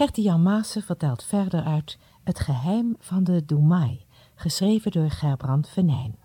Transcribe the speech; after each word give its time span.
Gertie 0.00 0.24
Jan 0.24 0.42
Maassen 0.42 0.82
vertelt 0.82 1.24
verder 1.24 1.64
uit 1.64 1.98
Het 2.24 2.40
geheim 2.40 2.96
van 2.98 3.24
de 3.24 3.44
Doemai, 3.44 4.06
geschreven 4.34 4.90
door 4.90 5.10
Gerbrand 5.10 5.68
Venijn. 5.68 6.16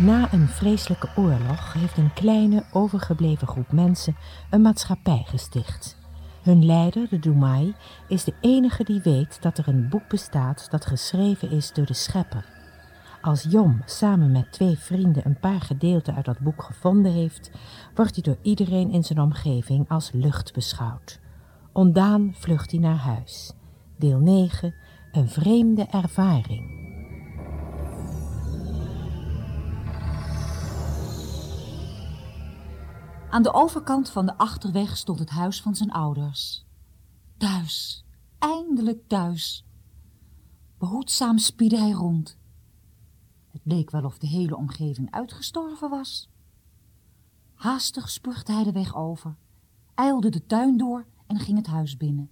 Na 0.00 0.32
een 0.32 0.48
vreselijke 0.48 1.08
oorlog 1.16 1.72
heeft 1.72 1.96
een 1.96 2.12
kleine, 2.12 2.64
overgebleven 2.72 3.48
groep 3.48 3.72
mensen 3.72 4.16
een 4.50 4.62
maatschappij 4.62 5.24
gesticht. 5.26 5.96
Hun 6.42 6.64
leider, 6.64 7.08
de 7.08 7.18
Doemai, 7.18 7.74
is 8.08 8.24
de 8.24 8.34
enige 8.40 8.84
die 8.84 9.00
weet 9.00 9.42
dat 9.42 9.58
er 9.58 9.68
een 9.68 9.88
boek 9.88 10.08
bestaat 10.08 10.70
dat 10.70 10.86
geschreven 10.86 11.50
is 11.50 11.72
door 11.72 11.86
de 11.86 11.94
schepper. 11.94 12.55
Als 13.26 13.42
Jom 13.42 13.82
samen 13.84 14.32
met 14.32 14.52
twee 14.52 14.78
vrienden 14.78 15.26
een 15.26 15.40
paar 15.40 15.60
gedeelten 15.60 16.14
uit 16.14 16.24
dat 16.24 16.38
boek 16.38 16.62
gevonden 16.62 17.12
heeft, 17.12 17.50
wordt 17.94 18.14
hij 18.14 18.22
door 18.22 18.38
iedereen 18.42 18.90
in 18.90 19.04
zijn 19.04 19.20
omgeving 19.20 19.88
als 19.88 20.12
lucht 20.12 20.52
beschouwd. 20.52 21.20
Ondaan 21.72 22.34
vlucht 22.34 22.70
hij 22.70 22.80
naar 22.80 22.96
huis. 22.96 23.52
Deel 23.98 24.18
9. 24.18 24.74
Een 25.12 25.28
vreemde 25.28 25.82
ervaring. 25.82 26.74
Aan 33.30 33.42
de 33.42 33.52
overkant 33.52 34.10
van 34.10 34.26
de 34.26 34.36
achterweg 34.36 34.96
stond 34.96 35.18
het 35.18 35.30
huis 35.30 35.62
van 35.62 35.74
zijn 35.74 35.90
ouders. 35.90 36.66
Thuis, 37.36 38.04
eindelijk 38.38 39.08
thuis. 39.08 39.66
Behoedzaam 40.78 41.38
spiedde 41.38 41.78
hij 41.78 41.90
rond. 41.90 42.44
Leek 43.68 43.90
wel 43.90 44.04
of 44.04 44.18
de 44.18 44.26
hele 44.26 44.56
omgeving 44.56 45.10
uitgestorven 45.10 45.90
was. 45.90 46.30
Haastig 47.54 48.10
spurgde 48.10 48.52
hij 48.52 48.64
de 48.64 48.72
weg 48.72 48.96
over, 48.96 49.36
eilde 49.94 50.28
de 50.28 50.46
tuin 50.46 50.76
door 50.76 51.06
en 51.26 51.38
ging 51.38 51.56
het 51.56 51.66
huis 51.66 51.96
binnen. 51.96 52.30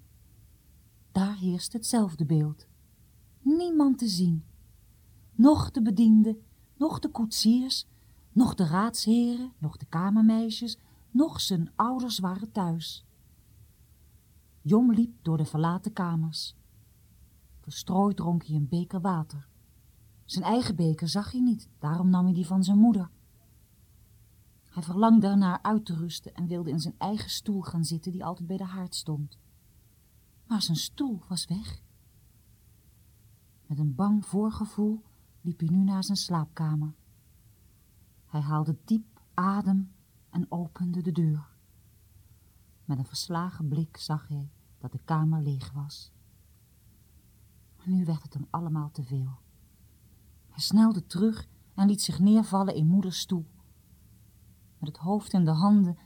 Daar 1.13 1.37
heerst 1.37 1.73
hetzelfde 1.73 2.25
beeld. 2.25 2.67
Niemand 3.41 3.99
te 3.99 4.09
zien. 4.09 4.45
Nog 5.33 5.71
de 5.71 5.83
bedienden, 5.83 6.43
nog 6.77 6.99
de 6.99 7.09
koetsiers, 7.09 7.87
nog 8.33 8.55
de 8.55 8.67
raadsheren, 8.67 9.53
nog 9.59 9.77
de 9.77 9.87
kamermeisjes, 9.87 10.79
nog 11.11 11.41
zijn 11.41 11.73
ouders 11.77 12.19
waren 12.19 12.53
thuis. 12.53 13.07
Jom 14.61 14.93
liep 14.93 15.25
door 15.25 15.37
de 15.37 15.45
verlaten 15.45 15.93
kamers. 15.93 16.57
Verstrooid 17.61 18.17
dronk 18.17 18.45
hij 18.47 18.57
een 18.57 18.69
beker 18.69 19.01
water. 19.01 19.53
Zijn 20.25 20.45
eigen 20.45 20.77
beker 20.77 21.09
zag 21.09 21.31
hij 21.31 21.41
niet, 21.41 21.69
daarom 21.79 22.11
nam 22.11 22.25
hij 22.25 22.35
die 22.35 22.47
van 22.47 22.65
zijn 22.65 22.79
moeder. 22.79 23.11
Hij 24.65 24.83
verlangde 24.83 25.27
ernaar 25.27 25.63
uit 25.63 25.85
te 25.85 25.95
rusten 25.95 26.35
en 26.35 26.47
wilde 26.47 26.71
in 26.71 26.81
zijn 26.81 26.95
eigen 26.99 27.31
stoel 27.31 27.63
gaan 27.63 27.85
zitten 27.85 28.13
die 28.13 28.25
altijd 28.25 28.49
bij 28.49 28.57
de 28.57 28.65
haard 28.65 28.95
stond. 28.95 29.39
Maar 30.47 30.63
zijn 30.63 30.77
stoel 30.77 31.23
was 31.29 31.47
weg. 31.47 31.83
Met 33.67 33.79
een 33.79 33.95
bang 33.95 34.27
voorgevoel 34.27 35.03
liep 35.41 35.59
hij 35.59 35.69
nu 35.69 35.85
naar 35.85 36.05
zijn 36.05 36.17
slaapkamer. 36.17 36.95
Hij 38.27 38.41
haalde 38.41 38.77
diep 38.85 39.21
adem 39.35 39.93
en 40.31 40.51
opende 40.51 41.03
de 41.03 41.13
deur. 41.13 41.49
Met 42.85 42.99
een 42.99 43.07
verslagen 43.07 43.69
blik 43.69 43.97
zag 43.97 44.29
hij 44.29 44.51
dat 44.79 44.93
de 44.93 45.01
kamer 45.05 45.43
leeg 45.43 45.73
was. 45.73 46.13
Nu 47.85 48.05
werd 48.05 48.23
het 48.23 48.35
hem 48.35 48.47
allemaal 48.51 48.91
te 48.91 49.03
veel. 49.03 49.43
Hij 50.55 50.63
snelde 50.63 51.07
terug 51.07 51.49
en 51.75 51.87
liet 51.87 52.03
zich 52.03 52.19
neervallen 52.19 52.75
in 52.75 52.87
moeders 52.87 53.19
stoel. 53.19 53.47
Met 54.79 54.89
het 54.89 54.97
hoofd 54.97 55.33
in 55.33 55.45
de 55.45 55.51
handen 55.51 55.99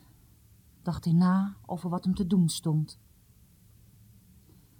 dacht 0.82 1.04
hij 1.04 1.14
na 1.14 1.56
over 1.66 1.90
wat 1.90 2.04
hem 2.04 2.14
te 2.14 2.26
doen 2.26 2.48
stond. 2.48 2.98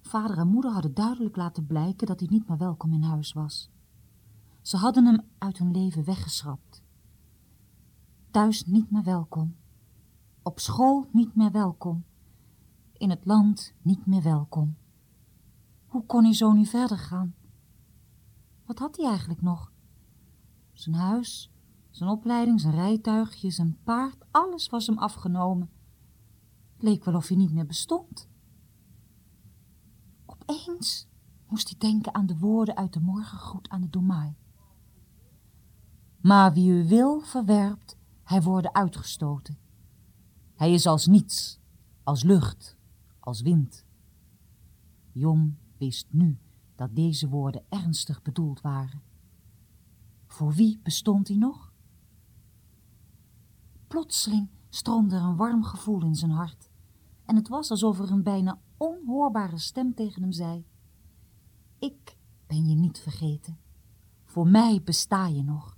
Vader 0.01 0.39
en 0.39 0.49
moeder 0.49 0.71
hadden 0.71 0.95
duidelijk 0.95 1.37
laten 1.37 1.67
blijken 1.67 2.07
dat 2.07 2.21
hij 2.21 2.29
niet 2.31 2.49
meer 2.49 2.59
welkom 2.59 2.93
in 2.93 3.03
huis 3.03 3.33
was. 3.33 3.71
Ze 4.63 4.77
hadden 4.77 5.05
hem 5.05 5.21
uit 5.39 5.59
hun 5.59 5.71
leven 5.71 6.05
weggeschrapt. 6.05 6.83
Thuis 8.31 8.67
niet 8.67 8.91
meer 8.91 9.05
welkom. 9.05 9.57
Op 10.43 10.59
school 10.59 11.09
niet 11.13 11.35
meer 11.35 11.51
welkom. 11.51 12.05
In 12.93 13.11
het 13.11 13.25
land 13.25 13.75
niet 13.83 14.07
meer 14.07 14.23
welkom. 14.23 14.77
Hoe 15.87 16.07
kon 16.07 16.25
hij 16.25 16.35
zo 16.35 16.53
nu 16.53 16.67
verder 16.67 16.99
gaan? 16.99 17.35
Wat 18.69 18.79
had 18.79 18.97
hij 18.97 19.07
eigenlijk 19.07 19.43
nog? 19.43 19.73
Zijn 20.73 20.95
huis, 20.95 21.53
zijn 21.91 22.11
opleiding, 22.11 22.61
zijn 22.61 22.75
rijtuigje, 22.75 23.51
zijn 23.51 23.79
paard, 23.85 24.25
alles 24.31 24.69
was 24.69 24.87
hem 24.87 24.99
afgenomen. 24.99 25.71
Leek 26.79 27.05
wel 27.05 27.15
of 27.15 27.29
hij 27.29 27.37
niet 27.37 27.53
meer 27.53 27.67
bestond. 27.67 28.29
Opeens 30.27 31.09
moest 31.47 31.69
hij 31.69 31.79
denken 31.79 32.15
aan 32.15 32.27
de 32.27 32.39
woorden 32.39 32.77
uit 32.77 32.93
de 32.93 33.01
morgengroet 33.01 33.69
aan 33.69 33.81
de 33.81 33.91
Domaai. 33.91 34.37
Maar 36.21 36.53
wie 36.53 36.71
u 36.71 36.89
wil 36.89 37.21
verwerpt, 37.21 37.97
hij 38.23 38.43
worden 38.43 38.75
uitgestoten. 38.75 39.59
Hij 40.55 40.73
is 40.73 40.87
als 40.87 41.07
niets, 41.07 41.59
als 42.03 42.23
lucht, 42.23 42.77
als 43.21 43.41
wind. 43.41 43.85
Jom 45.13 45.59
wist 45.77 46.07
nu 46.11 46.39
dat 46.79 46.97
deze 46.97 47.29
woorden 47.29 47.65
ernstig 47.69 48.23
bedoeld 48.23 48.61
waren. 48.61 49.03
Voor 50.27 50.53
wie 50.53 50.81
bestond 50.83 51.29
hij 51.29 51.37
nog? 51.37 51.73
Plotseling 53.87 54.49
stroomde 54.69 55.17
er 55.17 55.23
een 55.23 55.37
warm 55.37 55.65
gevoel 55.65 56.05
in 56.05 56.15
zijn 56.15 56.31
hart 56.31 56.71
en 57.25 57.37
het 57.37 57.49
was 57.49 57.71
alsof 57.71 57.99
er 57.99 58.11
een 58.11 58.23
bijna 58.23 58.61
onhoorbare 58.77 59.59
stem 59.59 59.95
tegen 59.95 60.23
hem 60.23 60.33
zei. 60.33 60.65
Ik 61.79 62.17
ben 62.47 62.69
je 62.69 62.75
niet 62.75 62.99
vergeten. 62.99 63.59
Voor 64.25 64.49
mij 64.49 64.83
besta 64.83 65.27
je 65.27 65.43
nog. 65.43 65.77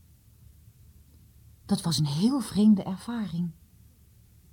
Dat 1.65 1.83
was 1.83 1.99
een 1.99 2.07
heel 2.07 2.41
vreemde 2.41 2.83
ervaring. 2.83 3.51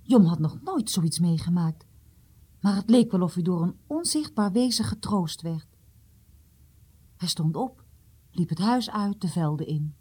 Jom 0.02 0.24
had 0.24 0.38
nog 0.38 0.62
nooit 0.62 0.90
zoiets 0.90 1.18
meegemaakt, 1.18 1.86
maar 2.60 2.74
het 2.74 2.90
leek 2.90 3.10
wel 3.10 3.22
of 3.22 3.34
hij 3.34 3.42
door 3.42 3.62
een 3.62 3.78
onzichtbaar 3.86 4.52
wezen 4.52 4.84
getroost 4.84 5.42
werd. 5.42 5.77
Hij 7.18 7.28
stond 7.28 7.56
op, 7.56 7.84
liep 8.30 8.48
het 8.48 8.58
huis 8.58 8.90
uit, 8.90 9.20
de 9.20 9.28
velden 9.28 9.66
in. 9.66 9.94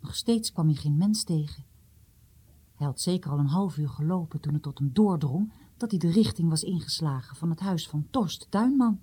Nog 0.00 0.14
steeds 0.14 0.52
kwam 0.52 0.66
hij 0.66 0.74
geen 0.74 0.96
mens 0.96 1.24
tegen. 1.24 1.64
Hij 2.74 2.86
had 2.86 3.00
zeker 3.00 3.30
al 3.30 3.38
een 3.38 3.46
half 3.46 3.76
uur 3.76 3.88
gelopen 3.88 4.40
toen 4.40 4.52
het 4.52 4.62
tot 4.62 4.78
hem 4.78 4.90
doordrong 4.92 5.52
dat 5.76 5.90
hij 5.90 5.98
de 5.98 6.10
richting 6.10 6.48
was 6.48 6.62
ingeslagen 6.62 7.36
van 7.36 7.50
het 7.50 7.60
huis 7.60 7.88
van 7.88 8.06
Torst 8.10 8.46
Tuinman. 8.50 9.00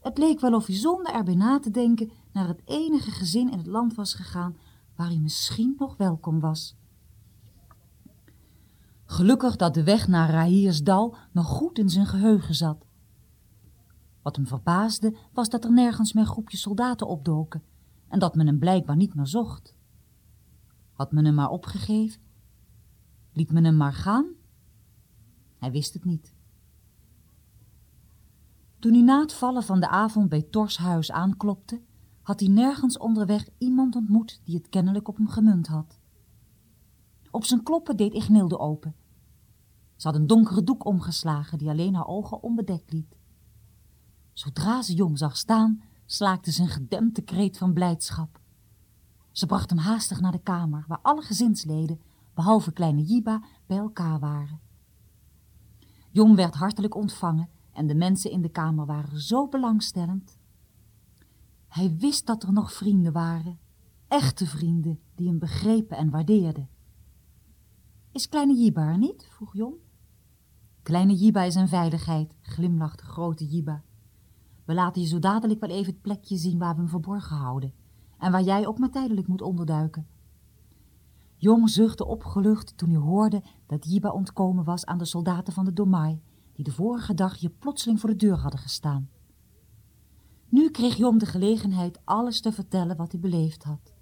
Het 0.00 0.18
leek 0.18 0.40
wel 0.40 0.54
of 0.54 0.66
hij 0.66 0.76
zonder 0.76 1.12
erbij 1.12 1.34
na 1.34 1.58
te 1.58 1.70
denken 1.70 2.10
naar 2.32 2.48
het 2.48 2.62
enige 2.64 3.10
gezin 3.10 3.50
in 3.50 3.58
het 3.58 3.66
land 3.66 3.94
was 3.94 4.14
gegaan 4.14 4.56
waar 4.96 5.08
hij 5.08 5.18
misschien 5.18 5.74
nog 5.78 5.96
welkom 5.96 6.40
was. 6.40 6.76
Gelukkig 9.04 9.56
dat 9.56 9.74
de 9.74 9.84
weg 9.84 10.08
naar 10.08 10.30
Rahiersdal 10.30 11.16
nog 11.32 11.46
goed 11.46 11.78
in 11.78 11.88
zijn 11.88 12.06
geheugen 12.06 12.54
zat. 12.54 12.87
Wat 14.28 14.36
hem 14.36 14.46
verbaasde 14.46 15.16
was 15.32 15.48
dat 15.48 15.64
er 15.64 15.72
nergens 15.72 16.12
meer 16.12 16.26
groepjes 16.26 16.60
soldaten 16.60 17.06
opdoken 17.06 17.62
en 18.08 18.18
dat 18.18 18.34
men 18.34 18.46
hem 18.46 18.58
blijkbaar 18.58 18.96
niet 18.96 19.14
meer 19.14 19.26
zocht. 19.26 19.74
Had 20.92 21.12
men 21.12 21.24
hem 21.24 21.34
maar 21.34 21.50
opgegeven? 21.50 22.20
Liet 23.32 23.52
men 23.52 23.64
hem 23.64 23.76
maar 23.76 23.92
gaan? 23.92 24.26
Hij 25.58 25.70
wist 25.70 25.94
het 25.94 26.04
niet. 26.04 26.34
Toen 28.78 28.92
hij 28.92 29.02
na 29.02 29.20
het 29.20 29.32
vallen 29.32 29.62
van 29.62 29.80
de 29.80 29.88
avond 29.88 30.28
bij 30.28 30.42
Tors 30.42 30.76
huis 30.76 31.12
aanklopte, 31.12 31.82
had 32.22 32.40
hij 32.40 32.48
nergens 32.48 32.98
onderweg 32.98 33.48
iemand 33.58 33.96
ontmoet 33.96 34.40
die 34.44 34.56
het 34.56 34.68
kennelijk 34.68 35.08
op 35.08 35.16
hem 35.16 35.28
gemunt 35.28 35.66
had. 35.66 35.98
Op 37.30 37.44
zijn 37.44 37.62
kloppen 37.62 37.96
deed 37.96 38.14
Ignilde 38.14 38.58
open. 38.58 38.94
Ze 39.96 40.06
had 40.06 40.16
een 40.16 40.26
donkere 40.26 40.62
doek 40.62 40.84
omgeslagen 40.84 41.58
die 41.58 41.68
alleen 41.68 41.94
haar 41.94 42.06
ogen 42.06 42.42
onbedekt 42.42 42.92
liet. 42.92 43.17
Zodra 44.38 44.82
ze 44.82 44.94
Jong 44.94 45.18
zag 45.18 45.36
staan, 45.36 45.82
slaakte 46.06 46.52
ze 46.52 46.62
een 46.62 46.68
gedempte 46.68 47.22
kreet 47.22 47.58
van 47.58 47.72
blijdschap. 47.72 48.40
Ze 49.32 49.46
bracht 49.46 49.70
hem 49.70 49.78
haastig 49.78 50.20
naar 50.20 50.32
de 50.32 50.42
kamer, 50.42 50.84
waar 50.88 50.98
alle 51.02 51.22
gezinsleden, 51.22 52.00
behalve 52.34 52.72
kleine 52.72 53.02
Jiba, 53.02 53.42
bij 53.66 53.76
elkaar 53.76 54.18
waren. 54.18 54.60
Jong 56.10 56.36
werd 56.36 56.54
hartelijk 56.54 56.94
ontvangen 56.94 57.48
en 57.72 57.86
de 57.86 57.94
mensen 57.94 58.30
in 58.30 58.42
de 58.42 58.48
kamer 58.48 58.86
waren 58.86 59.20
zo 59.20 59.48
belangstellend. 59.48 60.38
Hij 61.68 61.96
wist 61.96 62.26
dat 62.26 62.42
er 62.42 62.52
nog 62.52 62.72
vrienden 62.72 63.12
waren, 63.12 63.58
echte 64.08 64.46
vrienden, 64.46 65.00
die 65.14 65.28
hem 65.28 65.38
begrepen 65.38 65.96
en 65.96 66.10
waardeerden. 66.10 66.68
Is 68.12 68.28
kleine 68.28 68.54
Jiba 68.54 68.82
er 68.82 68.98
niet? 68.98 69.26
vroeg 69.30 69.54
Jong. 69.54 69.74
Kleine 70.82 71.14
Jiba 71.14 71.42
is 71.42 71.54
een 71.54 71.68
veiligheid, 71.68 72.34
glimlachte 72.40 73.04
grote 73.04 73.46
Jiba. 73.46 73.82
We 74.68 74.74
laten 74.74 75.02
je 75.02 75.08
zo 75.08 75.18
dadelijk 75.18 75.60
wel 75.60 75.70
even 75.70 75.92
het 75.92 76.02
plekje 76.02 76.36
zien 76.36 76.58
waar 76.58 76.74
we 76.74 76.80
hem 76.80 76.88
verborgen 76.88 77.36
houden 77.36 77.72
en 78.18 78.32
waar 78.32 78.42
jij 78.42 78.66
ook 78.66 78.78
maar 78.78 78.90
tijdelijk 78.90 79.26
moet 79.26 79.42
onderduiken. 79.42 80.06
Jong 81.36 81.70
zuchtte 81.70 82.06
opgelucht 82.06 82.76
toen 82.76 82.90
hij 82.90 82.98
hoorde 82.98 83.42
dat 83.66 83.90
Jiba 83.90 84.10
ontkomen 84.10 84.64
was 84.64 84.86
aan 84.86 84.98
de 84.98 85.04
soldaten 85.04 85.52
van 85.52 85.64
de 85.64 85.72
Domai, 85.72 86.22
die 86.52 86.64
de 86.64 86.72
vorige 86.72 87.14
dag 87.14 87.38
hier 87.38 87.50
plotseling 87.50 88.00
voor 88.00 88.08
de 88.08 88.16
deur 88.16 88.36
hadden 88.36 88.60
gestaan. 88.60 89.10
Nu 90.48 90.70
kreeg 90.70 90.96
Jom 90.96 91.18
de 91.18 91.26
gelegenheid 91.26 92.00
alles 92.04 92.40
te 92.40 92.52
vertellen 92.52 92.96
wat 92.96 93.12
hij 93.12 93.20
beleefd 93.20 93.64
had. 93.64 93.94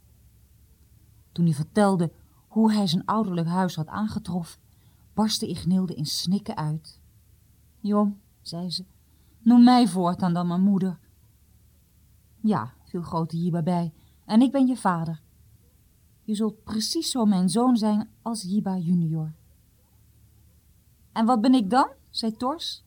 Toen 1.32 1.44
hij 1.44 1.54
vertelde 1.54 2.12
hoe 2.48 2.72
hij 2.72 2.86
zijn 2.86 3.04
ouderlijk 3.04 3.48
huis 3.48 3.76
had 3.76 3.86
aangetroffen, 3.86 4.60
barstte 5.14 5.48
Ignilde 5.48 5.94
in 5.94 6.06
snikken 6.06 6.56
uit. 6.56 7.00
Jom, 7.80 8.20
zei 8.40 8.70
ze, 8.70 8.84
noem 9.46 9.64
mij 9.64 9.88
voortaan 9.88 10.32
dan 10.32 10.46
mijn 10.46 10.60
moeder. 10.60 10.98
Ja, 12.40 12.75
viel 12.84 13.02
grote 13.02 13.37
Jiba 13.37 13.62
bij, 13.62 13.93
en 14.25 14.40
ik 14.40 14.52
ben 14.52 14.66
je 14.66 14.76
vader. 14.76 15.22
Je 16.22 16.34
zult 16.34 16.64
precies 16.64 17.10
zo 17.10 17.25
mijn 17.25 17.48
zoon 17.48 17.76
zijn 17.76 18.08
als 18.22 18.43
Jiba 18.43 18.76
junior. 18.76 19.34
En 21.12 21.26
wat 21.26 21.40
ben 21.40 21.54
ik 21.54 21.70
dan? 21.70 21.88
zei 22.10 22.32
Tors. 22.32 22.84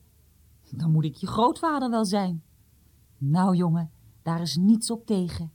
Dan 0.72 0.92
moet 0.92 1.04
ik 1.04 1.16
je 1.16 1.28
grootvader 1.28 1.90
wel 1.90 2.06
zijn. 2.06 2.44
Nou, 3.18 3.56
jongen, 3.56 3.92
daar 4.24 4.42
is 4.42 4.56
niets 4.56 4.92
op 4.92 5.06
tegen. 5.06 5.52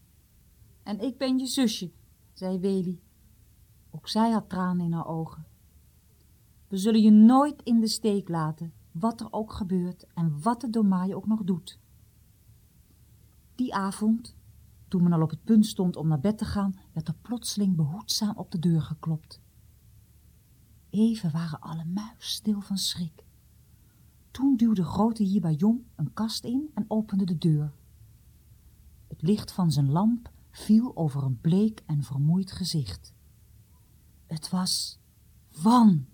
En 0.82 1.00
ik 1.00 1.18
ben 1.18 1.38
je 1.38 1.46
zusje, 1.46 1.92
zei 2.32 2.58
Weli. 2.58 3.02
Ook 3.90 4.08
zij 4.08 4.30
had 4.30 4.48
tranen 4.48 4.84
in 4.84 4.92
haar 4.92 5.06
ogen. 5.06 5.46
We 6.68 6.76
zullen 6.76 7.00
je 7.00 7.10
nooit 7.10 7.62
in 7.62 7.80
de 7.80 7.88
steek 7.88 8.28
laten, 8.28 8.72
wat 8.94 9.20
er 9.20 9.32
ook 9.32 9.52
gebeurt 9.52 10.06
en 10.14 10.42
wat 10.42 10.60
de 10.60 10.70
Domaai 10.70 11.14
ook 11.14 11.26
nog 11.26 11.44
doet. 11.44 11.78
Die 13.54 13.74
avond, 13.74 14.36
toen 14.88 15.02
men 15.02 15.12
al 15.12 15.22
op 15.22 15.30
het 15.30 15.44
punt 15.44 15.66
stond 15.66 15.96
om 15.96 16.08
naar 16.08 16.20
bed 16.20 16.38
te 16.38 16.44
gaan, 16.44 16.78
werd 16.92 17.08
er 17.08 17.14
plotseling 17.22 17.76
behoedzaam 17.76 18.36
op 18.36 18.50
de 18.50 18.58
deur 18.58 18.82
geklopt. 18.82 19.40
Even 20.90 21.30
waren 21.30 21.60
alle 21.60 21.84
muisstil 21.84 22.60
van 22.60 22.78
schrik. 22.78 23.24
Toen 24.30 24.56
duwde 24.56 24.84
grote 24.84 25.24
Jiba 25.24 25.50
Jong 25.50 25.84
een 25.94 26.12
kast 26.12 26.44
in 26.44 26.70
en 26.74 26.84
opende 26.88 27.24
de 27.24 27.38
deur. 27.38 27.72
Het 29.08 29.22
licht 29.22 29.52
van 29.52 29.72
zijn 29.72 29.90
lamp 29.90 30.30
viel 30.50 30.96
over 30.96 31.22
een 31.22 31.40
bleek 31.40 31.82
en 31.86 32.02
vermoeid 32.02 32.52
gezicht. 32.52 33.14
Het 34.26 34.50
was 34.50 34.98
Wan. 35.62 36.06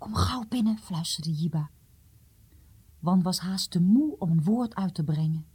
Kom 0.00 0.14
gauw 0.14 0.44
binnen, 0.48 0.78
fluisterde 0.78 1.32
Jiba. 1.32 1.70
Wan 2.98 3.22
was 3.22 3.38
haast 3.38 3.70
te 3.70 3.80
moe 3.80 4.18
om 4.18 4.30
een 4.30 4.42
woord 4.42 4.74
uit 4.74 4.94
te 4.94 5.04
brengen. 5.04 5.46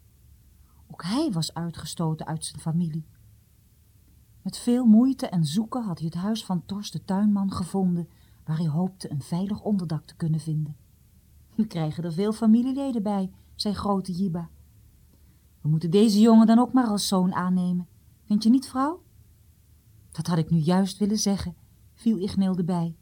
Ook 0.88 1.04
hij 1.04 1.32
was 1.32 1.54
uitgestoten 1.54 2.26
uit 2.26 2.46
zijn 2.46 2.62
familie. 2.62 3.06
Met 4.42 4.58
veel 4.58 4.86
moeite 4.86 5.28
en 5.28 5.46
zoeken 5.46 5.84
had 5.84 5.98
hij 5.98 6.08
het 6.08 6.16
huis 6.16 6.46
van 6.46 6.66
Tors 6.66 6.92
de 6.92 7.06
tuinman 7.06 7.52
gevonden, 7.52 8.10
waar 8.44 8.58
hij 8.58 8.68
hoopte 8.68 9.12
een 9.12 9.22
veilig 9.22 9.62
onderdak 9.62 10.06
te 10.06 10.16
kunnen 10.16 10.40
vinden. 10.40 10.76
We 11.56 11.68
krijgen 11.68 12.04
er 12.04 12.14
veel 12.14 12.34
familieleden 12.34 13.04
bij, 13.04 13.32
zei 13.56 13.74
grote 13.74 14.12
Jiba. 14.12 14.50
We 15.62 15.70
moeten 15.70 15.92
deze 15.92 16.20
jongen 16.20 16.48
dan 16.48 16.60
ook 16.60 16.74
maar 16.74 16.88
als 16.88 17.08
zoon 17.08 17.34
aannemen. 17.34 17.88
Vind 18.24 18.44
je 18.44 18.50
niet, 18.50 18.68
vrouw? 18.68 19.04
Dat 20.12 20.28
had 20.28 20.38
ik 20.38 20.50
nu 20.50 20.58
juist 20.58 20.98
willen 20.98 21.20
zeggen, 21.20 21.56
viel 21.94 22.18
Ignilde 22.18 22.64
bij. 22.64 22.96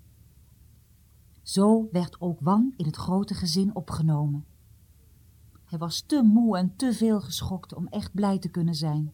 Zo 1.43 1.87
werd 1.91 2.21
ook 2.21 2.39
Wan 2.39 2.73
in 2.77 2.85
het 2.85 2.95
grote 2.95 3.33
gezin 3.33 3.75
opgenomen. 3.75 4.45
Hij 5.63 5.79
was 5.79 6.01
te 6.01 6.21
moe 6.21 6.57
en 6.57 6.75
te 6.75 6.93
veel 6.93 7.21
geschokt 7.21 7.73
om 7.73 7.87
echt 7.87 8.13
blij 8.13 8.39
te 8.39 8.49
kunnen 8.49 8.75
zijn. 8.75 9.13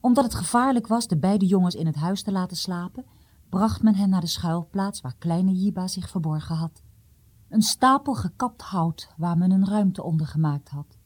Omdat 0.00 0.24
het 0.24 0.34
gevaarlijk 0.34 0.86
was 0.86 1.06
de 1.06 1.18
beide 1.18 1.46
jongens 1.46 1.74
in 1.74 1.86
het 1.86 1.94
huis 1.94 2.22
te 2.22 2.32
laten 2.32 2.56
slapen, 2.56 3.04
bracht 3.48 3.82
men 3.82 3.94
hen 3.94 4.10
naar 4.10 4.20
de 4.20 4.26
schuilplaats 4.26 5.00
waar 5.00 5.14
kleine 5.18 5.52
Jiba 5.52 5.88
zich 5.88 6.08
verborgen 6.10 6.56
had. 6.56 6.82
Een 7.48 7.62
stapel 7.62 8.14
gekapt 8.14 8.62
hout 8.62 9.14
waar 9.16 9.38
men 9.38 9.50
een 9.50 9.66
ruimte 9.66 10.02
onder 10.02 10.26
gemaakt 10.26 10.68
had. 10.68 10.98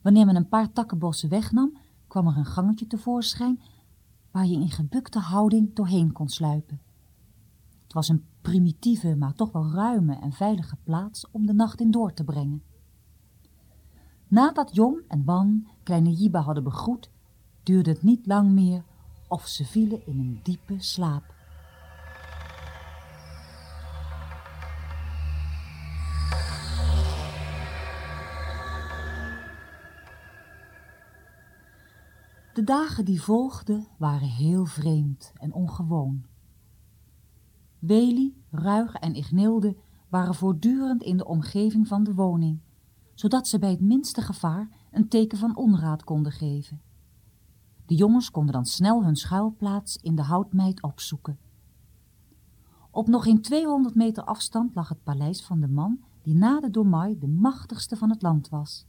Wanneer 0.00 0.26
men 0.26 0.36
een 0.36 0.48
paar 0.48 0.72
takkenbossen 0.72 1.28
wegnam, 1.28 1.76
kwam 2.06 2.26
er 2.26 2.36
een 2.36 2.46
gangetje 2.46 2.86
tevoorschijn 2.86 3.60
waar 4.30 4.46
je 4.46 4.54
in 4.54 4.70
gebukte 4.70 5.18
houding 5.18 5.74
doorheen 5.74 6.12
kon 6.12 6.28
sluipen. 6.28 6.80
Het 7.90 7.98
was 7.98 8.08
een 8.08 8.24
primitieve, 8.40 9.16
maar 9.16 9.34
toch 9.34 9.52
wel 9.52 9.70
ruime 9.70 10.14
en 10.14 10.32
veilige 10.32 10.76
plaats 10.84 11.30
om 11.30 11.46
de 11.46 11.52
nacht 11.52 11.80
in 11.80 11.90
door 11.90 12.12
te 12.12 12.24
brengen. 12.24 12.62
Nadat 14.28 14.74
Jom 14.74 15.00
en 15.08 15.24
Wan 15.24 15.66
kleine 15.82 16.12
Jiba 16.12 16.40
hadden 16.40 16.64
begroet, 16.64 17.10
duurde 17.62 17.90
het 17.90 18.02
niet 18.02 18.26
lang 18.26 18.50
meer 18.50 18.84
of 19.28 19.46
ze 19.46 19.64
vielen 19.64 20.06
in 20.06 20.18
een 20.18 20.40
diepe 20.42 20.74
slaap. 20.78 21.34
De 32.52 32.64
dagen 32.64 33.04
die 33.04 33.22
volgden 33.22 33.86
waren 33.98 34.28
heel 34.28 34.64
vreemd 34.64 35.32
en 35.36 35.52
ongewoon. 35.52 36.29
Weli, 37.80 38.42
Ruig 38.50 38.94
en 38.94 39.14
Ignilde 39.14 39.76
waren 40.08 40.34
voortdurend 40.34 41.02
in 41.02 41.16
de 41.16 41.26
omgeving 41.26 41.88
van 41.88 42.04
de 42.04 42.14
woning, 42.14 42.60
zodat 43.14 43.48
ze 43.48 43.58
bij 43.58 43.70
het 43.70 43.80
minste 43.80 44.22
gevaar 44.22 44.68
een 44.90 45.08
teken 45.08 45.38
van 45.38 45.56
onraad 45.56 46.04
konden 46.04 46.32
geven. 46.32 46.80
De 47.86 47.94
jongens 47.94 48.30
konden 48.30 48.52
dan 48.52 48.64
snel 48.64 49.04
hun 49.04 49.16
schuilplaats 49.16 49.96
in 49.96 50.14
de 50.14 50.22
houtmeid 50.22 50.82
opzoeken. 50.82 51.38
Op 52.90 53.08
nog 53.08 53.24
geen 53.24 53.42
200 53.42 53.94
meter 53.94 54.24
afstand 54.24 54.74
lag 54.74 54.88
het 54.88 55.02
paleis 55.02 55.44
van 55.44 55.60
de 55.60 55.68
man 55.68 56.00
die 56.22 56.34
na 56.34 56.60
de 56.60 56.70
Domai 56.70 57.18
de 57.18 57.28
machtigste 57.28 57.96
van 57.96 58.10
het 58.10 58.22
land 58.22 58.48
was. 58.48 58.86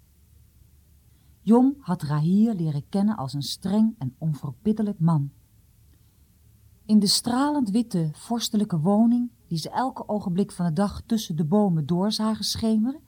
Jong 1.42 1.76
had 1.80 2.02
Rahir 2.02 2.54
leren 2.54 2.90
kennen 2.90 3.18
als 3.18 3.34
een 3.34 3.42
streng 3.42 3.96
en 3.98 4.16
onverbiddelijk 4.18 5.00
man. 5.00 5.32
In 6.92 7.00
de 7.00 7.08
stralend 7.08 7.70
witte 7.70 8.10
vorstelijke 8.14 8.80
woning, 8.80 9.32
die 9.48 9.58
ze 9.58 9.70
elke 9.70 10.08
ogenblik 10.08 10.52
van 10.52 10.66
de 10.66 10.74
dag 10.74 11.02
tussen 11.06 11.36
de 11.36 11.46
bomen 11.46 11.86
doorzagen 11.86 12.44
schemeren, 12.44 13.00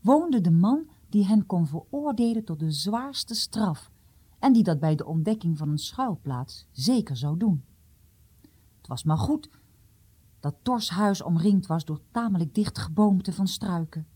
woonde 0.00 0.40
de 0.40 0.50
man 0.50 0.88
die 1.08 1.26
hen 1.26 1.46
kon 1.46 1.66
veroordelen 1.66 2.44
tot 2.44 2.58
de 2.58 2.70
zwaarste 2.70 3.34
straf 3.34 3.90
en 4.38 4.52
die 4.52 4.62
dat 4.62 4.80
bij 4.80 4.94
de 4.94 5.06
ontdekking 5.06 5.58
van 5.58 5.68
een 5.68 5.78
schuilplaats 5.78 6.66
zeker 6.72 7.16
zou 7.16 7.36
doen. 7.36 7.64
Het 8.76 8.86
was 8.86 9.04
maar 9.04 9.18
goed 9.18 9.50
dat 10.40 10.56
Tors 10.62 10.90
huis 10.90 11.22
omringd 11.22 11.66
was 11.66 11.84
door 11.84 12.00
tamelijk 12.10 12.54
dicht 12.54 12.78
geboomte 12.78 13.32
van 13.32 13.46
struiken. 13.48 14.06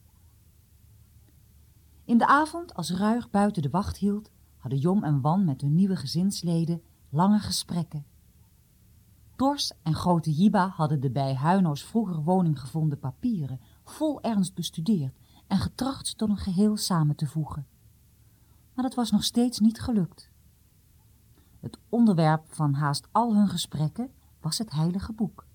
In 2.04 2.18
de 2.18 2.26
avond, 2.26 2.74
als 2.74 2.90
Ruig 2.90 3.30
buiten 3.30 3.62
de 3.62 3.70
wacht 3.70 3.96
hield, 3.96 4.30
hadden 4.56 4.78
Jom 4.78 5.04
en 5.04 5.20
Wan 5.20 5.44
met 5.44 5.60
hun 5.60 5.74
nieuwe 5.74 5.96
gezinsleden 5.96 6.82
lange 7.08 7.38
gesprekken. 7.38 8.13
Tors 9.36 9.72
en 9.82 9.94
grote 9.94 10.32
Jiba 10.32 10.68
hadden 10.68 11.00
de 11.00 11.10
bij 11.10 11.34
Huino's 11.34 11.84
vroeger 11.84 12.22
woning 12.22 12.60
gevonden 12.60 12.98
papieren 12.98 13.60
vol 13.84 14.20
ernst 14.20 14.54
bestudeerd 14.54 15.18
en 15.46 15.58
getracht 15.58 16.18
tot 16.18 16.28
een 16.28 16.36
geheel 16.36 16.76
samen 16.76 17.16
te 17.16 17.26
voegen. 17.26 17.66
Maar 18.74 18.84
dat 18.84 18.94
was 18.94 19.10
nog 19.10 19.24
steeds 19.24 19.58
niet 19.58 19.80
gelukt. 19.80 20.30
Het 21.60 21.78
onderwerp 21.88 22.44
van 22.48 22.74
haast 22.74 23.08
al 23.12 23.34
hun 23.34 23.48
gesprekken 23.48 24.10
was 24.40 24.58
het 24.58 24.70
heilige 24.70 25.12
boek. 25.12 25.46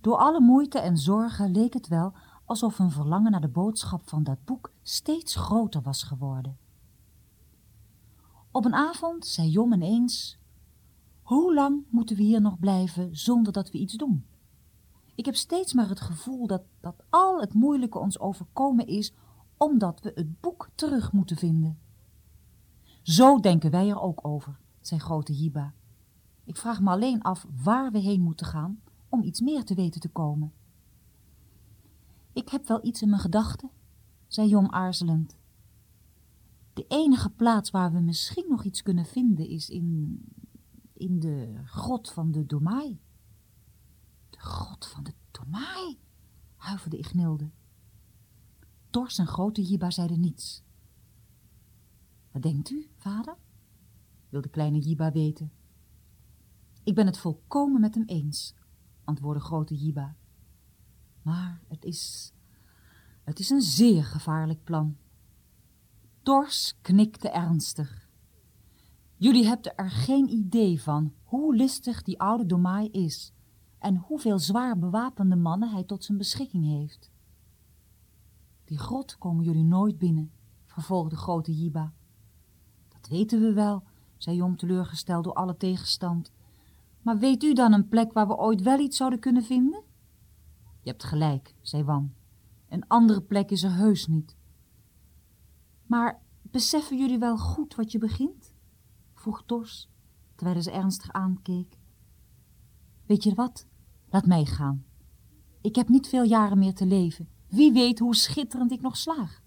Door 0.00 0.16
alle 0.16 0.40
moeite 0.40 0.78
en 0.78 0.96
zorgen 0.96 1.50
leek 1.50 1.72
het 1.72 1.88
wel 1.88 2.12
alsof 2.44 2.78
hun 2.78 2.90
verlangen 2.90 3.30
naar 3.30 3.40
de 3.40 3.48
boodschap 3.48 4.08
van 4.08 4.22
dat 4.22 4.44
boek 4.44 4.72
steeds 4.82 5.34
groter 5.34 5.82
was 5.82 6.02
geworden. 6.02 6.58
Op 8.50 8.64
een 8.64 8.74
avond 8.74 9.26
zei 9.26 9.48
Jom 9.48 9.72
ineens, 9.72 10.39
hoe 11.30 11.54
lang 11.54 11.84
moeten 11.88 12.16
we 12.16 12.22
hier 12.22 12.40
nog 12.40 12.58
blijven 12.58 13.16
zonder 13.16 13.52
dat 13.52 13.70
we 13.70 13.78
iets 13.78 13.94
doen? 13.94 14.24
Ik 15.14 15.24
heb 15.24 15.34
steeds 15.34 15.72
maar 15.72 15.88
het 15.88 16.00
gevoel 16.00 16.46
dat, 16.46 16.62
dat 16.80 17.02
al 17.08 17.40
het 17.40 17.54
moeilijke 17.54 17.98
ons 17.98 18.18
overkomen 18.18 18.86
is, 18.86 19.12
omdat 19.56 20.00
we 20.00 20.12
het 20.14 20.40
boek 20.40 20.70
terug 20.74 21.12
moeten 21.12 21.36
vinden. 21.36 21.78
Zo 23.02 23.40
denken 23.40 23.70
wij 23.70 23.88
er 23.88 24.00
ook 24.00 24.26
over, 24.26 24.58
zei 24.80 25.00
grote 25.00 25.32
Hiba. 25.32 25.74
Ik 26.44 26.56
vraag 26.56 26.80
me 26.80 26.90
alleen 26.90 27.22
af 27.22 27.46
waar 27.62 27.92
we 27.92 27.98
heen 27.98 28.20
moeten 28.20 28.46
gaan 28.46 28.80
om 29.08 29.22
iets 29.22 29.40
meer 29.40 29.64
te 29.64 29.74
weten 29.74 30.00
te 30.00 30.08
komen. 30.08 30.52
Ik 32.32 32.48
heb 32.48 32.66
wel 32.66 32.84
iets 32.84 33.02
in 33.02 33.08
mijn 33.08 33.20
gedachten, 33.20 33.70
zei 34.26 34.48
Jom 34.48 34.70
aarzelend. 34.70 35.38
De 36.74 36.84
enige 36.88 37.30
plaats 37.30 37.70
waar 37.70 37.92
we 37.92 38.00
misschien 38.00 38.46
nog 38.48 38.64
iets 38.64 38.82
kunnen 38.82 39.06
vinden 39.06 39.48
is 39.48 39.68
in, 39.68 40.18
in 41.00 41.18
de 41.18 41.60
grot 41.64 42.10
van 42.10 42.30
de 42.30 42.46
Domai. 42.46 43.00
De 44.30 44.38
grot 44.38 44.86
van 44.86 45.04
de 45.04 45.14
Domai, 45.30 45.98
huiverde 46.56 46.98
Ignilde. 46.98 47.50
Tors 48.90 49.18
en 49.18 49.26
grote 49.26 49.62
Jiba 49.62 49.90
zeiden 49.90 50.20
niets. 50.20 50.62
Wat 52.30 52.42
denkt 52.42 52.70
u, 52.70 52.90
vader? 52.96 53.36
wilde 54.28 54.48
kleine 54.48 54.78
Jiba 54.78 55.12
weten. 55.12 55.52
Ik 56.82 56.94
ben 56.94 57.06
het 57.06 57.18
volkomen 57.18 57.80
met 57.80 57.94
hem 57.94 58.04
eens, 58.06 58.54
antwoordde 59.04 59.44
grote 59.44 59.74
Jiba. 59.74 60.16
Maar 61.22 61.62
het 61.68 61.84
is, 61.84 62.32
het 63.24 63.38
is 63.38 63.50
een 63.50 63.62
zeer 63.62 64.04
gevaarlijk 64.04 64.64
plan. 64.64 64.96
Tors 66.22 66.74
knikte 66.80 67.30
ernstig. 67.30 67.99
Jullie 69.20 69.46
hebben 69.46 69.76
er 69.76 69.90
geen 69.90 70.28
idee 70.28 70.82
van 70.82 71.12
hoe 71.22 71.54
listig 71.54 72.02
die 72.02 72.20
oude 72.20 72.46
Domai 72.46 72.88
is 72.90 73.32
en 73.78 73.96
hoeveel 73.96 74.38
zwaar 74.38 74.78
bewapende 74.78 75.36
mannen 75.36 75.70
hij 75.70 75.84
tot 75.84 76.04
zijn 76.04 76.18
beschikking 76.18 76.64
heeft. 76.64 77.10
Die 78.64 78.78
grot 78.78 79.18
komen 79.18 79.44
jullie 79.44 79.64
nooit 79.64 79.98
binnen, 79.98 80.32
vervolgde 80.66 81.16
grote 81.16 81.54
Jiba. 81.54 81.92
Dat 82.88 83.08
weten 83.08 83.40
we 83.40 83.52
wel, 83.52 83.82
zei 84.16 84.36
Jom 84.36 84.56
teleurgesteld 84.56 85.24
door 85.24 85.34
alle 85.34 85.56
tegenstand. 85.56 86.32
Maar 87.02 87.18
weet 87.18 87.42
u 87.42 87.52
dan 87.54 87.72
een 87.72 87.88
plek 87.88 88.12
waar 88.12 88.26
we 88.26 88.36
ooit 88.36 88.62
wel 88.62 88.78
iets 88.78 88.96
zouden 88.96 89.18
kunnen 89.18 89.42
vinden? 89.42 89.82
Je 90.82 90.90
hebt 90.90 91.04
gelijk, 91.04 91.54
zei 91.60 91.84
Wan. 91.84 92.12
Een 92.68 92.86
andere 92.86 93.22
plek 93.22 93.50
is 93.50 93.62
er 93.62 93.74
heus 93.74 94.06
niet. 94.06 94.36
Maar 95.86 96.22
beseffen 96.42 96.98
jullie 96.98 97.18
wel 97.18 97.38
goed 97.38 97.74
wat 97.74 97.92
je 97.92 97.98
begint? 97.98 98.39
Vroeg 99.20 99.42
Tors, 99.46 99.88
terwijl 100.34 100.62
ze 100.62 100.70
ernstig 100.70 101.12
aankeek. 101.12 101.78
Weet 103.06 103.22
je 103.22 103.34
wat? 103.34 103.66
Laat 104.10 104.26
mij 104.26 104.44
gaan. 104.44 104.84
Ik 105.60 105.74
heb 105.74 105.88
niet 105.88 106.08
veel 106.08 106.22
jaren 106.22 106.58
meer 106.58 106.74
te 106.74 106.86
leven. 106.86 107.28
Wie 107.46 107.72
weet 107.72 107.98
hoe 107.98 108.14
schitterend 108.14 108.72
ik 108.72 108.80
nog 108.80 108.96
slaag. 108.96 109.42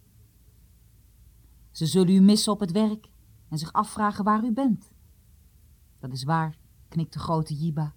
Ze 1.72 1.86
zullen 1.86 2.16
u 2.16 2.20
missen 2.20 2.52
op 2.52 2.60
het 2.60 2.72
werk 2.72 3.10
en 3.50 3.58
zich 3.58 3.74
afvragen 3.74 4.24
waar 4.24 4.44
u 4.44 4.52
bent. 4.52 4.92
Dat 6.00 6.12
is 6.12 6.24
waar, 6.24 6.58
knikte 6.88 7.20
grote 7.20 7.54
Jiba. 7.54 7.94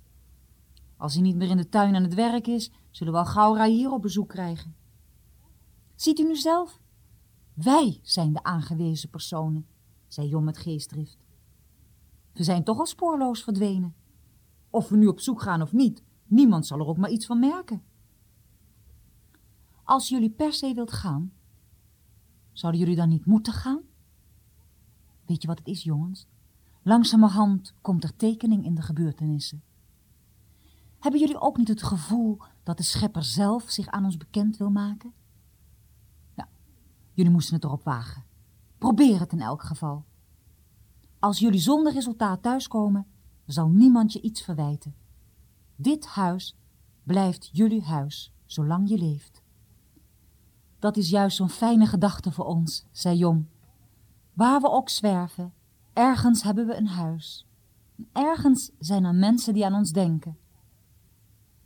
Als 0.96 1.14
hij 1.14 1.22
niet 1.22 1.36
meer 1.36 1.50
in 1.50 1.56
de 1.56 1.68
tuin 1.68 1.94
aan 1.94 2.02
het 2.02 2.14
werk 2.14 2.46
is, 2.46 2.70
zullen 2.90 3.12
we 3.12 3.18
al 3.18 3.24
Gaura 3.24 3.64
hier 3.64 3.90
op 3.90 4.02
bezoek 4.02 4.28
krijgen. 4.28 4.74
Ziet 5.94 6.18
u 6.18 6.22
nu 6.22 6.36
zelf? 6.36 6.80
Wij 7.54 8.00
zijn 8.02 8.32
de 8.32 8.42
aangewezen 8.42 9.10
personen, 9.10 9.66
zei 10.06 10.28
Jom 10.28 10.44
met 10.44 10.58
geestdrift. 10.58 11.25
We 12.36 12.44
zijn 12.44 12.64
toch 12.64 12.78
al 12.78 12.86
spoorloos 12.86 13.42
verdwenen. 13.42 13.94
Of 14.70 14.88
we 14.88 14.96
nu 14.96 15.06
op 15.06 15.20
zoek 15.20 15.42
gaan 15.42 15.62
of 15.62 15.72
niet, 15.72 16.02
niemand 16.26 16.66
zal 16.66 16.78
er 16.78 16.86
ook 16.86 16.96
maar 16.96 17.10
iets 17.10 17.26
van 17.26 17.38
merken. 17.38 17.82
Als 19.82 20.08
jullie 20.08 20.30
per 20.30 20.52
se 20.52 20.74
wilt 20.74 20.92
gaan, 20.92 21.32
zouden 22.52 22.80
jullie 22.80 22.96
dan 22.96 23.08
niet 23.08 23.26
moeten 23.26 23.52
gaan? 23.52 23.80
Weet 25.26 25.42
je 25.42 25.48
wat 25.48 25.58
het 25.58 25.68
is, 25.68 25.82
jongens? 25.82 26.26
Langzamerhand 26.82 27.74
komt 27.80 28.04
er 28.04 28.16
tekening 28.16 28.64
in 28.64 28.74
de 28.74 28.82
gebeurtenissen. 28.82 29.62
Hebben 30.98 31.20
jullie 31.20 31.40
ook 31.40 31.56
niet 31.56 31.68
het 31.68 31.82
gevoel 31.82 32.38
dat 32.62 32.76
de 32.76 32.82
schepper 32.82 33.24
zelf 33.24 33.70
zich 33.70 33.86
aan 33.86 34.04
ons 34.04 34.16
bekend 34.16 34.56
wil 34.56 34.70
maken? 34.70 35.12
Nou, 36.34 36.48
jullie 37.12 37.32
moesten 37.32 37.54
het 37.54 37.64
erop 37.64 37.82
wagen. 37.82 38.24
Probeer 38.78 39.20
het 39.20 39.32
in 39.32 39.40
elk 39.40 39.62
geval. 39.62 40.04
Als 41.26 41.38
jullie 41.38 41.60
zonder 41.60 41.92
resultaat 41.92 42.42
thuiskomen, 42.42 43.06
zal 43.46 43.68
niemand 43.68 44.12
je 44.12 44.20
iets 44.20 44.42
verwijten. 44.42 44.94
Dit 45.76 46.06
huis 46.06 46.56
blijft 47.02 47.48
jullie 47.52 47.82
huis, 47.82 48.32
zolang 48.44 48.88
je 48.88 48.98
leeft. 48.98 49.42
Dat 50.78 50.96
is 50.96 51.10
juist 51.10 51.36
zo'n 51.36 51.48
fijne 51.48 51.86
gedachte 51.86 52.32
voor 52.32 52.44
ons, 52.44 52.86
zei 52.92 53.16
Jong. 53.16 53.46
Waar 54.32 54.60
we 54.60 54.70
ook 54.70 54.88
zwerven, 54.88 55.52
ergens 55.92 56.42
hebben 56.42 56.66
we 56.66 56.76
een 56.76 56.88
huis. 56.88 57.46
Ergens 58.12 58.70
zijn 58.78 59.04
er 59.04 59.14
mensen 59.14 59.54
die 59.54 59.66
aan 59.66 59.74
ons 59.74 59.90
denken. 59.90 60.38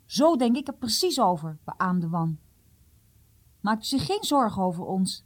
Zo 0.07 0.37
denk 0.37 0.57
ik 0.57 0.69
er 0.69 0.75
precies 0.75 1.21
over, 1.21 1.59
beaamde 1.65 2.09
Wan. 2.09 2.39
Maakt 3.61 3.85
u 3.85 3.87
zich 3.87 4.07
geen 4.07 4.25
zorgen 4.25 4.63
over 4.63 4.85
ons. 4.85 5.25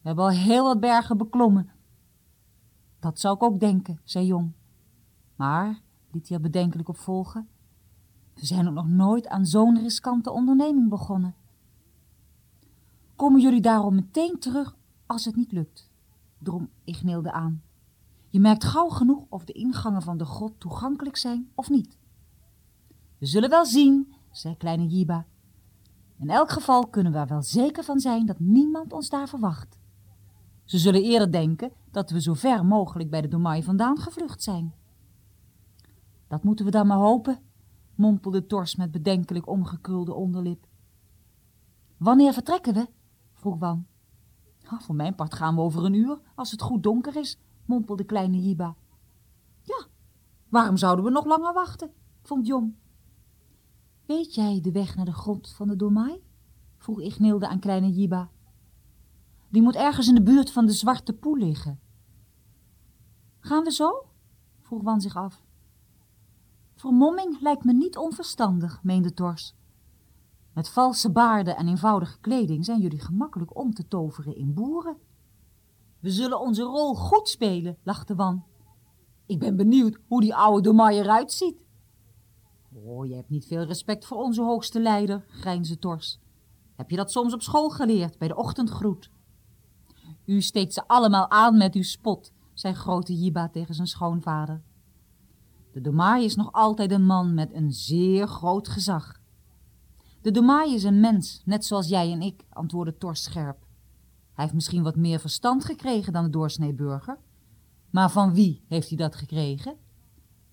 We 0.00 0.06
hebben 0.06 0.24
al 0.24 0.30
heel 0.30 0.64
wat 0.64 0.80
bergen 0.80 1.16
beklommen. 1.16 1.70
Dat 3.00 3.20
zou 3.20 3.34
ik 3.34 3.42
ook 3.42 3.60
denken, 3.60 4.00
zei 4.04 4.26
Jong. 4.26 4.52
Maar, 5.36 5.80
liet 6.10 6.28
hij 6.28 6.36
er 6.36 6.42
bedenkelijk 6.42 6.88
op 6.88 6.96
volgen, 6.96 7.48
we 8.34 8.46
zijn 8.46 8.68
ook 8.68 8.74
nog 8.74 8.88
nooit 8.88 9.28
aan 9.28 9.46
zo'n 9.46 9.78
riskante 9.78 10.30
onderneming 10.30 10.88
begonnen. 10.88 11.34
Komen 13.16 13.40
jullie 13.40 13.60
daarom 13.60 13.94
meteen 13.94 14.38
terug 14.38 14.76
als 15.06 15.24
het 15.24 15.36
niet 15.36 15.52
lukt? 15.52 15.90
drong 16.38 16.68
Ignilde 16.84 17.32
aan. 17.32 17.62
Je 18.28 18.40
merkt 18.40 18.64
gauw 18.64 18.88
genoeg 18.88 19.26
of 19.28 19.44
de 19.44 19.52
ingangen 19.52 20.02
van 20.02 20.18
de 20.18 20.24
grot 20.24 20.60
toegankelijk 20.60 21.16
zijn 21.16 21.50
of 21.54 21.70
niet. 21.70 21.98
We 23.18 23.26
zullen 23.26 23.50
wel 23.50 23.66
zien, 23.66 24.14
zei 24.30 24.56
kleine 24.56 24.86
Jiba. 24.86 25.26
In 26.18 26.30
elk 26.30 26.50
geval 26.50 26.86
kunnen 26.86 27.12
we 27.12 27.18
er 27.18 27.26
wel 27.26 27.42
zeker 27.42 27.84
van 27.84 28.00
zijn 28.00 28.26
dat 28.26 28.38
niemand 28.38 28.92
ons 28.92 29.08
daar 29.08 29.28
verwacht. 29.28 29.78
Ze 30.64 30.78
zullen 30.78 31.02
eerder 31.02 31.32
denken 31.32 31.72
dat 31.90 32.10
we 32.10 32.20
zo 32.20 32.34
ver 32.34 32.66
mogelijk 32.66 33.10
bij 33.10 33.20
de 33.20 33.28
Domai 33.28 33.62
vandaan 33.62 33.98
gevlucht 33.98 34.42
zijn. 34.42 34.74
Dat 36.28 36.44
moeten 36.44 36.64
we 36.64 36.70
dan 36.70 36.86
maar 36.86 36.98
hopen, 36.98 37.38
mompelde 37.94 38.46
Tors 38.46 38.76
met 38.76 38.90
bedenkelijk 38.90 39.48
omgekrulde 39.48 40.14
onderlip. 40.14 40.66
Wanneer 41.96 42.32
vertrekken 42.32 42.74
we? 42.74 42.88
vroeg 43.34 43.58
Wan. 43.58 43.86
voor 44.62 44.94
mijn 44.94 45.14
part 45.14 45.34
gaan 45.34 45.54
we 45.54 45.60
over 45.60 45.84
een 45.84 45.94
uur, 45.94 46.20
als 46.34 46.50
het 46.50 46.62
goed 46.62 46.82
donker 46.82 47.16
is, 47.16 47.38
mompelde 47.64 48.04
kleine 48.04 48.40
Jiba. 48.40 48.76
Ja, 49.62 49.86
waarom 50.48 50.76
zouden 50.76 51.04
we 51.04 51.10
nog 51.10 51.24
langer 51.24 51.52
wachten? 51.52 51.92
vond 52.22 52.46
Jom. 52.46 52.76
Weet 54.06 54.34
jij 54.34 54.60
de 54.60 54.72
weg 54.72 54.96
naar 54.96 55.04
de 55.04 55.12
grot 55.12 55.52
van 55.52 55.68
de 55.68 55.76
Domai? 55.76 56.22
vroeg 56.76 57.00
Ignilde 57.00 57.48
aan 57.48 57.58
kleine 57.58 57.92
Jiba. 57.92 58.30
Die 59.50 59.62
moet 59.62 59.76
ergens 59.76 60.08
in 60.08 60.14
de 60.14 60.22
buurt 60.22 60.50
van 60.50 60.66
de 60.66 60.72
Zwarte 60.72 61.12
Poel 61.12 61.36
liggen. 61.36 61.80
Gaan 63.38 63.64
we 63.64 63.72
zo? 63.72 64.06
vroeg 64.60 64.82
Wan 64.82 65.00
zich 65.00 65.16
af. 65.16 65.42
Vermomming 66.74 67.40
lijkt 67.40 67.64
me 67.64 67.72
niet 67.72 67.96
onverstandig, 67.96 68.82
meende 68.82 69.14
Tors. 69.14 69.54
Met 70.52 70.68
valse 70.68 71.10
baarden 71.10 71.56
en 71.56 71.68
eenvoudige 71.68 72.20
kleding 72.20 72.64
zijn 72.64 72.80
jullie 72.80 73.00
gemakkelijk 73.00 73.56
om 73.56 73.74
te 73.74 73.88
toveren 73.88 74.36
in 74.36 74.54
boeren. 74.54 74.96
We 76.00 76.10
zullen 76.10 76.40
onze 76.40 76.62
rol 76.62 76.94
goed 76.94 77.28
spelen, 77.28 77.78
lachte 77.82 78.14
Wan. 78.14 78.44
Ik 79.26 79.38
ben 79.38 79.56
benieuwd 79.56 79.98
hoe 80.08 80.20
die 80.20 80.34
oude 80.34 80.62
Domai 80.62 80.98
eruit 80.98 81.32
ziet. 81.32 81.56
Oh, 82.72 83.06
je 83.06 83.14
hebt 83.14 83.28
niet 83.28 83.46
veel 83.46 83.62
respect 83.62 84.06
voor 84.06 84.16
onze 84.16 84.42
hoogste 84.42 84.80
leider, 84.80 85.24
grijnze 85.28 85.78
Tors. 85.78 86.20
Heb 86.76 86.90
je 86.90 86.96
dat 86.96 87.12
soms 87.12 87.34
op 87.34 87.42
school 87.42 87.70
geleerd, 87.70 88.18
bij 88.18 88.28
de 88.28 88.36
ochtendgroet? 88.36 89.10
U 90.30 90.40
steekt 90.40 90.74
ze 90.74 90.88
allemaal 90.88 91.30
aan 91.30 91.56
met 91.56 91.74
uw 91.74 91.82
spot, 91.82 92.32
zei 92.54 92.74
grote 92.74 93.18
Jiba 93.18 93.48
tegen 93.48 93.74
zijn 93.74 93.86
schoonvader. 93.86 94.62
De 95.72 95.80
Domai 95.80 96.24
is 96.24 96.36
nog 96.36 96.52
altijd 96.52 96.90
een 96.90 97.06
man 97.06 97.34
met 97.34 97.54
een 97.54 97.72
zeer 97.72 98.26
groot 98.26 98.68
gezag. 98.68 99.20
De 100.22 100.30
Domai 100.30 100.74
is 100.74 100.82
een 100.82 101.00
mens, 101.00 101.42
net 101.44 101.64
zoals 101.64 101.88
jij 101.88 102.12
en 102.12 102.22
ik, 102.22 102.44
antwoordde 102.48 102.96
Tors 102.96 103.22
scherp. 103.22 103.58
Hij 104.32 104.44
heeft 104.44 104.54
misschien 104.54 104.82
wat 104.82 104.96
meer 104.96 105.20
verstand 105.20 105.64
gekregen 105.64 106.12
dan 106.12 106.24
de 106.24 106.30
doorsnee 106.30 106.74
burger. 106.74 107.18
Maar 107.90 108.10
van 108.10 108.34
wie 108.34 108.64
heeft 108.68 108.88
hij 108.88 108.98
dat 108.98 109.14
gekregen? 109.14 109.76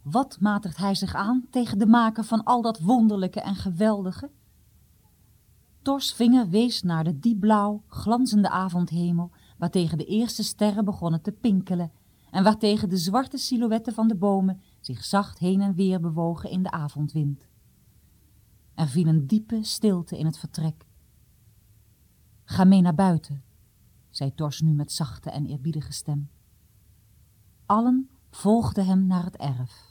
Wat 0.01 0.37
matigt 0.39 0.77
hij 0.77 0.95
zich 0.95 1.15
aan 1.15 1.47
tegen 1.49 1.77
de 1.77 1.87
maker 1.87 2.23
van 2.23 2.43
al 2.43 2.61
dat 2.61 2.79
wonderlijke 2.79 3.41
en 3.41 3.55
geweldige? 3.55 4.31
Tors 5.81 6.13
vinger 6.13 6.49
wees 6.49 6.81
naar 6.81 7.03
de 7.03 7.19
diepblauw, 7.19 7.83
glanzende 7.87 8.49
avondhemel, 8.49 9.31
waartegen 9.57 9.97
de 9.97 10.05
eerste 10.05 10.43
sterren 10.43 10.85
begonnen 10.85 11.21
te 11.21 11.31
pinkelen 11.31 11.91
en 12.31 12.43
waartegen 12.43 12.89
de 12.89 12.97
zwarte 12.97 13.37
silhouetten 13.37 13.93
van 13.93 14.07
de 14.07 14.15
bomen 14.15 14.61
zich 14.79 15.03
zacht 15.03 15.39
heen 15.39 15.61
en 15.61 15.73
weer 15.73 15.99
bewogen 15.99 16.49
in 16.49 16.63
de 16.63 16.71
avondwind. 16.71 17.47
Er 18.73 18.87
viel 18.87 19.07
een 19.07 19.27
diepe 19.27 19.63
stilte 19.63 20.17
in 20.17 20.25
het 20.25 20.37
vertrek. 20.37 20.85
Ga 22.43 22.63
mee 22.63 22.81
naar 22.81 22.95
buiten, 22.95 23.43
zei 24.09 24.33
Tors 24.33 24.61
nu 24.61 24.73
met 24.73 24.91
zachte 24.91 25.29
en 25.29 25.45
eerbiedige 25.45 25.93
stem. 25.93 26.29
Allen 27.65 28.09
volgden 28.29 28.85
hem 28.85 29.07
naar 29.07 29.23
het 29.23 29.35
erf. 29.35 29.86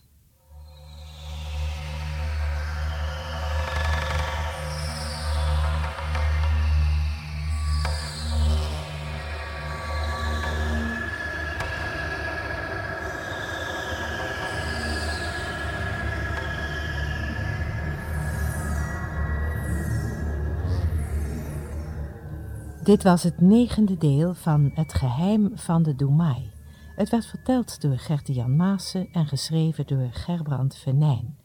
Dit 22.86 23.02
was 23.02 23.22
het 23.22 23.40
negende 23.40 23.96
deel 23.96 24.34
van 24.34 24.70
Het 24.74 24.94
geheim 24.94 25.50
van 25.54 25.82
de 25.82 25.94
Doemai, 25.94 26.50
Het 26.94 27.10
werd 27.10 27.26
verteld 27.26 27.80
door 27.80 27.98
Gerte-Jan 27.98 28.56
Maassen 28.56 29.08
en 29.12 29.26
geschreven 29.26 29.86
door 29.86 30.08
Gerbrand 30.10 30.76
Venijn. 30.76 31.36